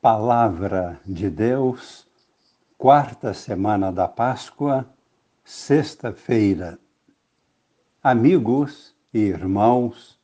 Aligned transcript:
Palavra 0.00 0.98
de 1.04 1.28
Deus, 1.28 2.08
quarta 2.78 3.34
semana 3.34 3.92
da 3.92 4.08
Páscoa, 4.08 4.88
sexta-feira. 5.44 6.78
Amigos 8.02 8.96
e 9.12 9.18
irmãos, 9.18 10.18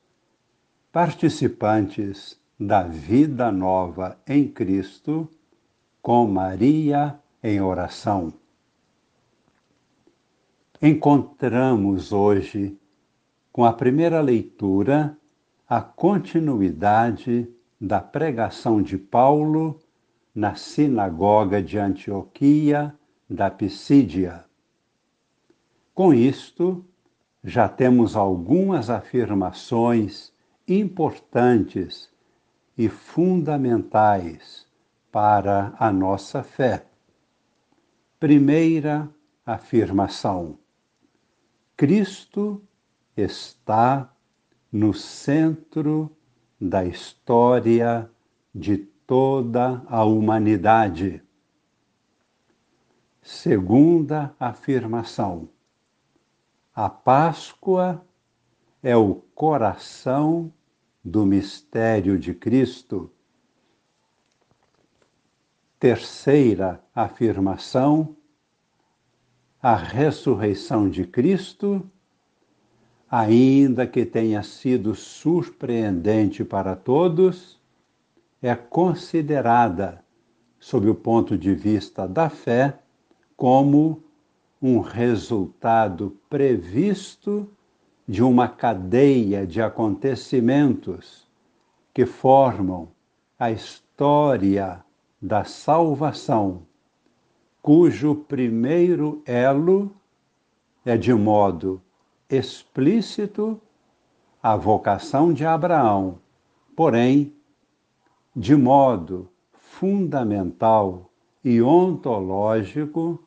participantes 0.90 2.40
da 2.58 2.84
vida 2.84 3.52
nova 3.52 4.18
em 4.26 4.48
Cristo, 4.48 5.28
com 6.00 6.26
Maria 6.26 7.20
em 7.42 7.60
oração. 7.60 8.32
Encontramos 10.80 12.14
hoje, 12.14 12.80
com 13.52 13.62
a 13.62 13.74
primeira 13.74 14.22
leitura, 14.22 15.14
a 15.68 15.82
continuidade 15.82 17.54
da 17.80 18.00
pregação 18.00 18.80
de 18.82 18.96
Paulo 18.96 19.78
na 20.34 20.54
sinagoga 20.54 21.62
de 21.62 21.78
Antioquia 21.78 22.94
da 23.28 23.50
Pisídia. 23.50 24.44
Com 25.94 26.12
isto, 26.12 26.84
já 27.42 27.68
temos 27.68 28.16
algumas 28.16 28.90
afirmações 28.90 30.32
importantes 30.66 32.10
e 32.76 32.88
fundamentais 32.88 34.66
para 35.10 35.74
a 35.78 35.92
nossa 35.92 36.42
fé. 36.42 36.86
Primeira 38.18 39.08
afirmação: 39.44 40.58
Cristo 41.76 42.62
está 43.16 44.12
no 44.72 44.92
centro 44.92 46.15
da 46.60 46.84
história 46.84 48.10
de 48.54 48.78
toda 48.78 49.82
a 49.86 50.04
humanidade. 50.04 51.22
Segunda 53.22 54.34
afirmação: 54.38 55.48
a 56.74 56.88
Páscoa 56.88 58.04
é 58.82 58.96
o 58.96 59.16
coração 59.34 60.52
do 61.04 61.26
mistério 61.26 62.18
de 62.18 62.34
Cristo. 62.34 63.10
Terceira 65.78 66.82
afirmação: 66.94 68.16
a 69.60 69.74
ressurreição 69.74 70.88
de 70.88 71.06
Cristo 71.06 71.90
ainda 73.10 73.86
que 73.86 74.04
tenha 74.04 74.42
sido 74.42 74.94
surpreendente 74.94 76.44
para 76.44 76.74
todos, 76.74 77.58
é 78.42 78.54
considerada, 78.54 80.04
sob 80.58 80.88
o 80.88 80.94
ponto 80.94 81.38
de 81.38 81.54
vista 81.54 82.06
da 82.06 82.28
fé, 82.28 82.78
como 83.36 84.02
um 84.60 84.80
resultado 84.80 86.16
previsto 86.28 87.48
de 88.08 88.22
uma 88.22 88.48
cadeia 88.48 89.46
de 89.46 89.60
acontecimentos 89.60 91.26
que 91.92 92.06
formam 92.06 92.88
a 93.38 93.50
história 93.50 94.84
da 95.20 95.44
salvação, 95.44 96.62
cujo 97.60 98.14
primeiro 98.14 99.22
elo 99.26 99.90
é 100.84 100.96
de 100.96 101.12
modo 101.12 101.82
explícito 102.28 103.60
a 104.42 104.56
vocação 104.56 105.32
de 105.32 105.44
Abraão, 105.44 106.18
porém, 106.74 107.34
de 108.34 108.54
modo 108.54 109.28
fundamental 109.52 111.10
e 111.44 111.62
ontológico, 111.62 113.22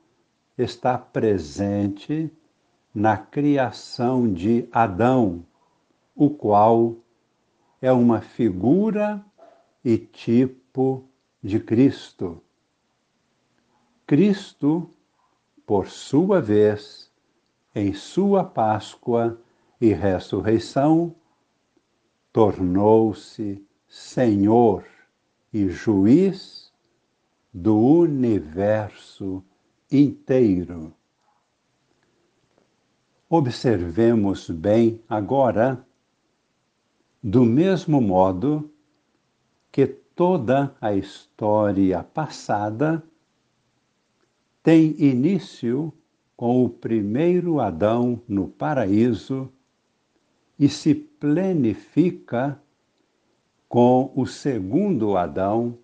está 0.57 0.97
presente 0.97 2.31
na 2.93 3.17
criação 3.17 4.31
de 4.31 4.67
Adão, 4.71 5.45
o 6.15 6.29
qual 6.29 6.95
é 7.81 7.91
uma 7.91 8.19
figura 8.19 9.23
e 9.83 9.97
tipo 9.97 11.05
de 11.41 11.59
Cristo. 11.59 12.41
Cristo, 14.05 14.89
por 15.65 15.87
sua 15.87 16.41
vez, 16.41 17.08
em 17.79 17.93
sua 17.93 18.43
Páscoa 18.43 19.39
e 19.79 19.93
ressurreição, 19.93 21.15
tornou-se 22.33 23.65
Senhor 23.87 24.85
e 25.53 25.69
Juiz 25.69 26.73
do 27.53 27.77
universo 27.79 29.41
inteiro. 29.89 30.93
Observemos 33.29 34.49
bem 34.49 35.01
agora, 35.07 35.85
do 37.23 37.45
mesmo 37.45 38.01
modo 38.01 38.69
que 39.71 39.87
toda 39.87 40.75
a 40.81 40.93
história 40.93 42.03
passada 42.03 43.01
tem 44.61 44.95
início 44.99 45.93
com 46.39 46.63
o 46.63 46.69
primeiro 46.69 47.59
Adão 47.59 48.21
no 48.25 48.47
paraíso 48.47 49.51
e 50.57 50.69
se 50.69 50.95
plenifica 50.95 52.57
com 53.67 54.13
o 54.15 54.25
segundo 54.25 55.17
Adão 55.17 55.77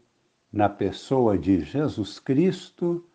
na 0.54 0.70
pessoa 0.70 1.38
de 1.38 1.60
Jesus 1.60 2.20
Cristo, 2.20 3.06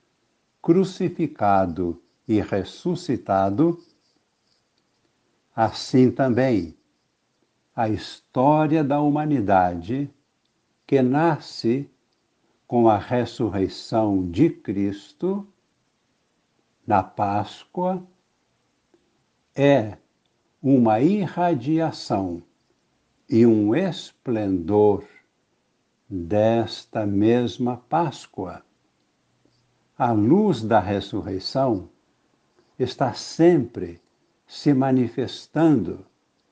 crucificado 0.60 2.02
e 2.28 2.42
ressuscitado, 2.42 3.82
assim 5.56 6.10
também 6.10 6.76
a 7.74 7.88
história 7.88 8.84
da 8.84 9.00
humanidade 9.00 10.10
que 10.86 11.00
nasce 11.00 11.88
com 12.66 12.86
a 12.86 12.98
ressurreição 12.98 14.30
de 14.30 14.50
Cristo 14.50 15.50
na 16.90 17.04
Páscoa 17.04 18.02
é 19.54 19.96
uma 20.60 21.00
irradiação 21.00 22.42
e 23.28 23.46
um 23.46 23.76
esplendor 23.76 25.04
desta 26.08 27.06
mesma 27.06 27.76
Páscoa. 27.76 28.64
A 29.96 30.10
luz 30.10 30.62
da 30.62 30.80
ressurreição 30.80 31.88
está 32.76 33.12
sempre 33.12 34.02
se 34.44 34.74
manifestando 34.74 36.04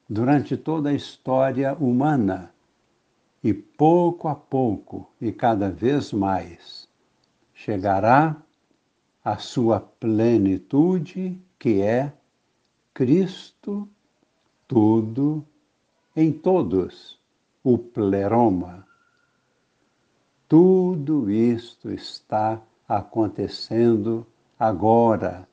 durante 0.09 0.56
toda 0.56 0.91
a 0.91 0.94
história 0.94 1.75
humana 1.75 2.55
e 3.43 3.53
pouco 3.53 4.28
a 4.28 4.37
pouco 4.37 5.12
e 5.20 5.32
cada 5.32 5.69
vez 5.69 6.12
mais 6.12 6.88
chegará 7.53 8.41
a 9.28 9.37
sua 9.37 9.78
plenitude, 9.78 11.39
que 11.59 11.83
é 11.83 12.15
Cristo, 12.94 13.87
tudo 14.66 15.44
em 16.16 16.33
todos, 16.33 17.21
o 17.62 17.77
pleroma. 17.77 18.87
Tudo 20.49 21.31
isto 21.31 21.91
está 21.91 22.59
acontecendo 22.88 24.27
agora, 24.59 25.47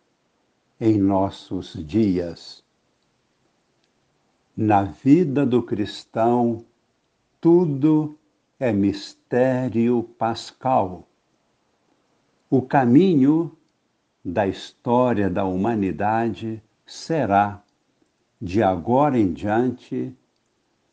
em 0.80 0.98
nossos 0.98 1.74
dias. 1.86 2.64
Na 4.56 4.84
vida 4.84 5.46
do 5.46 5.62
cristão, 5.62 6.64
tudo 7.42 8.18
é 8.58 8.72
mistério 8.72 10.02
pascal. 10.18 11.06
O 12.50 12.62
caminho 12.62 13.52
da 14.26 14.48
história 14.48 15.30
da 15.30 15.46
humanidade 15.46 16.60
será, 16.84 17.62
de 18.42 18.64
agora 18.64 19.20
em 19.20 19.32
diante, 19.32 20.12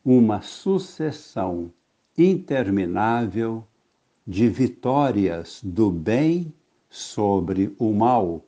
uma 0.04 0.42
sucessão 0.42 1.72
interminável 2.16 3.66
de 4.26 4.50
vitórias 4.50 5.62
do 5.64 5.90
bem 5.90 6.52
sobre 6.90 7.74
o 7.78 7.90
mal, 7.94 8.44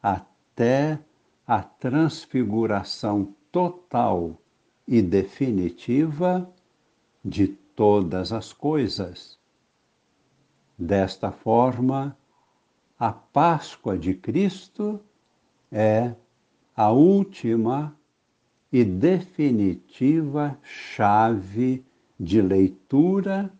até 0.00 1.00
a 1.44 1.60
transfiguração 1.62 3.34
total 3.50 4.40
e 4.86 5.02
definitiva 5.02 6.48
de 7.24 7.48
todas 7.48 8.32
as 8.32 8.52
coisas. 8.52 9.36
Desta 10.78 11.32
forma, 11.32 12.16
a 12.98 13.12
Páscoa 13.12 13.98
de 13.98 14.14
Cristo 14.14 15.00
é 15.70 16.14
a 16.74 16.90
última 16.90 17.96
e 18.72 18.84
definitiva 18.84 20.58
chave 20.62 21.84
de 22.18 22.40
leitura 22.40 23.52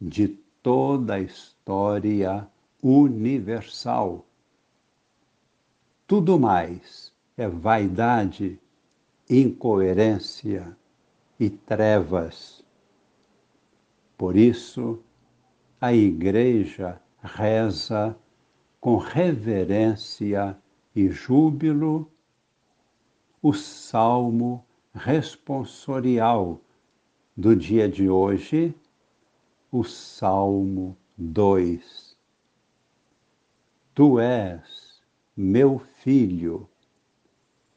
de 0.00 0.28
toda 0.62 1.14
a 1.14 1.20
história 1.20 2.48
universal. 2.82 4.24
Tudo 6.06 6.38
mais 6.38 7.12
é 7.36 7.48
vaidade, 7.48 8.58
incoerência 9.28 10.76
e 11.38 11.50
trevas. 11.50 12.64
Por 14.16 14.36
isso, 14.36 15.00
a 15.80 15.92
Igreja 15.92 17.00
reza 17.22 18.16
com 18.80 18.96
reverência 18.96 20.56
e 20.94 21.08
júbilo 21.08 22.10
o 23.42 23.52
salmo 23.52 24.64
responsorial 24.94 26.60
do 27.36 27.54
dia 27.54 27.88
de 27.88 28.08
hoje, 28.08 28.74
o 29.70 29.84
Salmo 29.84 30.96
2. 31.16 32.16
Tu 33.94 34.18
és 34.18 35.00
meu 35.36 35.78
filho, 36.02 36.68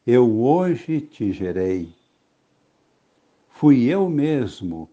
eu 0.05 0.41
hoje 0.41 1.01
te 1.01 1.31
gerei. 1.31 1.93
Fui 3.49 3.83
eu 3.85 4.09
mesmo 4.09 4.89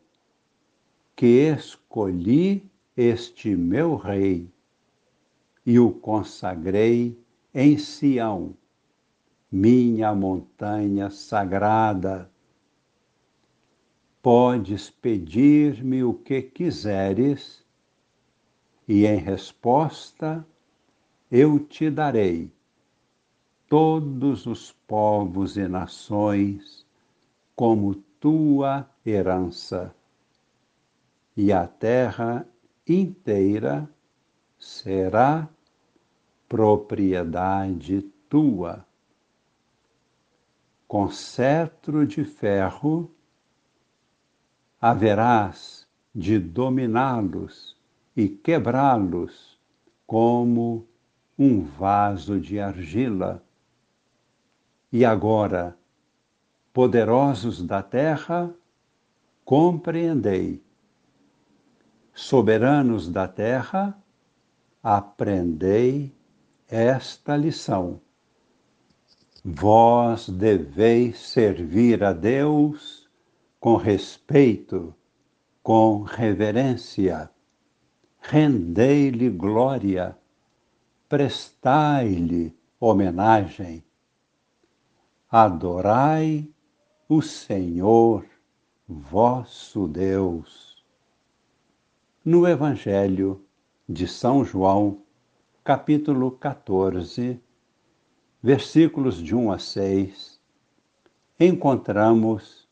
que 1.16 1.26
escolhi 1.26 2.62
este 2.94 3.56
meu 3.56 3.96
rei 3.96 4.50
e 5.68 5.78
o 5.78 5.92
consagrei 5.92 7.14
em 7.52 7.76
Sião, 7.76 8.54
minha 9.52 10.14
montanha 10.14 11.10
sagrada. 11.10 12.30
Podes 14.22 14.88
pedir-me 14.88 16.02
o 16.02 16.14
que 16.14 16.40
quiseres, 16.40 17.62
e 18.88 19.04
em 19.04 19.18
resposta 19.18 20.42
eu 21.30 21.58
te 21.58 21.90
darei 21.90 22.50
todos 23.68 24.46
os 24.46 24.72
povos 24.72 25.58
e 25.58 25.68
nações 25.68 26.86
como 27.54 27.94
tua 28.18 28.88
herança, 29.04 29.94
e 31.36 31.52
a 31.52 31.66
terra 31.66 32.48
inteira 32.86 33.86
será 34.58 35.46
propriedade 36.48 38.02
tua. 38.28 38.84
Com 40.86 41.10
cetro 41.10 42.06
de 42.06 42.24
ferro 42.24 43.10
haverás 44.80 45.86
de 46.14 46.38
dominá-los 46.38 47.76
e 48.16 48.28
quebrá-los 48.28 49.58
como 50.06 50.88
um 51.38 51.62
vaso 51.62 52.40
de 52.40 52.58
argila. 52.58 53.44
E 54.90 55.04
agora, 55.04 55.76
poderosos 56.72 57.62
da 57.62 57.82
terra, 57.82 58.54
compreendei. 59.44 60.62
Soberanos 62.14 63.08
da 63.08 63.28
terra, 63.28 63.96
aprendei 64.82 66.17
esta 66.68 67.36
lição. 67.36 68.00
Vós 69.44 70.28
deveis 70.28 71.18
servir 71.18 72.04
a 72.04 72.12
Deus 72.12 73.08
com 73.58 73.76
respeito, 73.76 74.94
com 75.62 76.02
reverência. 76.02 77.30
Rendei-lhe 78.20 79.30
glória, 79.30 80.16
prestai-lhe 81.08 82.54
homenagem. 82.78 83.82
Adorai 85.30 86.48
o 87.08 87.22
Senhor, 87.22 88.26
vosso 88.86 89.88
Deus. 89.88 90.84
No 92.24 92.46
Evangelho 92.46 93.42
de 93.88 94.06
São 94.06 94.44
João, 94.44 95.02
capítulo 95.68 96.30
14, 96.30 97.38
versículos 98.42 99.22
de 99.22 99.34
1 99.34 99.52
a 99.52 99.58
6, 99.58 100.40
encontramos 101.38 102.66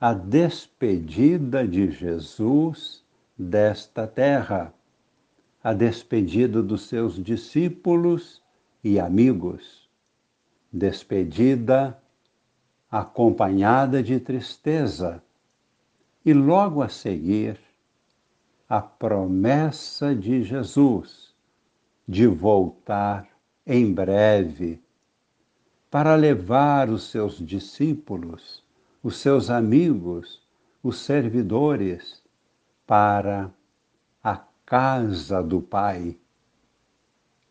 a 0.00 0.14
despedida 0.14 1.68
de 1.68 1.90
Jesus 1.90 3.04
desta 3.36 4.06
terra, 4.06 4.72
a 5.62 5.74
despedida 5.74 6.62
dos 6.62 6.88
seus 6.88 7.22
discípulos 7.22 8.42
e 8.82 8.98
amigos, 8.98 9.86
despedida 10.72 12.02
acompanhada 12.90 14.02
de 14.02 14.18
tristeza, 14.18 15.22
e 16.24 16.32
logo 16.32 16.80
a 16.80 16.88
seguir, 16.88 17.60
a 18.66 18.80
promessa 18.80 20.14
de 20.14 20.42
Jesus 20.42 21.29
de 22.06 22.26
voltar 22.26 23.28
em 23.66 23.92
breve 23.92 24.80
para 25.90 26.14
levar 26.14 26.88
os 26.88 27.10
seus 27.10 27.38
discípulos 27.38 28.64
os 29.02 29.16
seus 29.16 29.48
amigos, 29.48 30.42
os 30.82 30.98
servidores, 30.98 32.22
para 32.86 33.52
a 34.22 34.36
casa 34.66 35.42
do 35.42 35.60
Pai. 35.60 36.16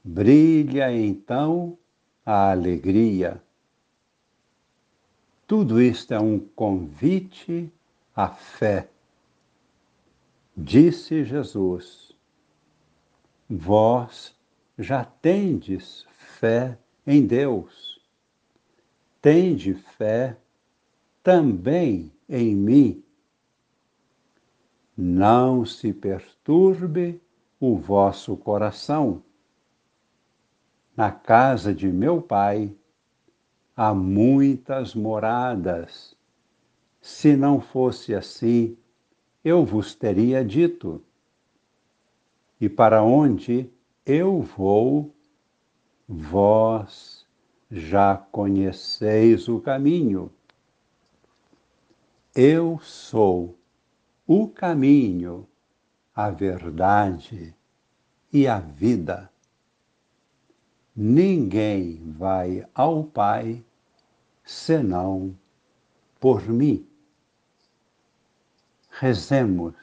Brilha 0.03 0.91
então 0.91 1.77
a 2.25 2.51
alegria. 2.51 3.41
Tudo 5.47 5.81
isto 5.81 6.13
é 6.13 6.19
um 6.19 6.39
convite 6.39 7.71
à 8.15 8.27
fé. 8.29 8.87
Disse 10.55 11.23
Jesus: 11.23 12.11
Vós 13.49 14.35
já 14.79 15.03
tendes 15.03 16.07
fé 16.39 16.79
em 17.05 17.27
Deus. 17.27 18.01
Tende 19.21 19.73
fé 19.73 20.37
também 21.21 22.13
em 22.29 22.55
mim. 22.55 23.03
Não 24.95 25.65
se 25.65 25.91
perturbe 25.91 27.21
o 27.59 27.75
vosso 27.75 28.37
coração. 28.37 29.21
Na 30.95 31.11
casa 31.11 31.73
de 31.73 31.89
meu 31.89 32.21
pai 32.21 32.73
há 33.75 33.93
muitas 33.93 34.95
moradas. 34.95 36.15
Se 37.01 37.35
não 37.35 37.59
fosse 37.59 38.15
assim, 38.15 38.77
eu 39.43 39.65
vos 39.65 39.93
teria 39.93 40.43
dito. 40.43 41.03
E 42.61 42.69
para 42.69 43.03
onde 43.03 43.69
eu 44.11 44.41
vou, 44.41 45.13
vós 46.07 47.27
já 47.69 48.17
conheceis 48.17 49.47
o 49.47 49.61
caminho. 49.61 50.31
Eu 52.33 52.79
sou 52.81 53.55
o 54.25 54.47
caminho, 54.47 55.47
a 56.15 56.31
verdade 56.31 57.55
e 58.33 58.47
a 58.47 58.59
vida. 58.59 59.31
Ninguém 60.95 62.01
vai 62.11 62.67
ao 62.73 63.03
Pai 63.03 63.63
senão 64.43 65.37
por 66.19 66.49
mim. 66.49 66.83
Rezemos, 68.89 69.75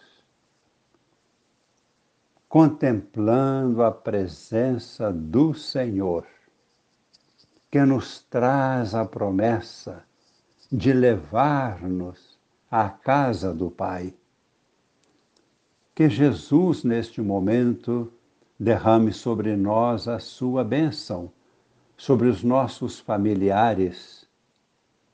contemplando 2.59 3.83
a 3.83 3.93
presença 3.93 5.13
do 5.13 5.53
Senhor, 5.53 6.27
que 7.71 7.79
nos 7.85 8.23
traz 8.31 8.95
a 8.95 9.05
promessa 9.05 10.03
de 10.73 10.91
levar-nos 10.91 12.39
à 12.71 12.89
casa 12.89 13.53
do 13.53 13.71
Pai. 13.71 14.15
Que 15.95 16.09
Jesus, 16.09 16.83
neste 16.83 17.21
momento, 17.21 18.11
derrame 18.59 19.13
sobre 19.13 19.55
nós 19.55 20.09
a 20.09 20.19
sua 20.19 20.65
bênção, 20.65 21.31
sobre 21.95 22.27
os 22.27 22.43
nossos 22.43 22.99
familiares, 22.99 24.27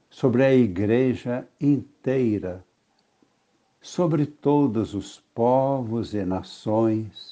sobre 0.09 0.45
a 0.45 0.55
Igreja 0.55 1.45
inteira, 1.61 2.65
sobre 3.81 4.27
todos 4.27 4.95
os 4.95 5.19
povos 5.35 6.15
e 6.15 6.25
nações 6.25 7.32